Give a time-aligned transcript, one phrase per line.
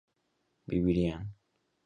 [0.67, 1.21] vivirán